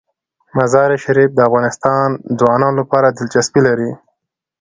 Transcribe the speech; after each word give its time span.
مزارشریف 0.57 1.29
د 1.35 1.39
افغان 1.47 2.11
ځوانانو 2.39 2.77
لپاره 2.81 3.07
دلچسپي 3.17 3.61
لري. 3.67 3.91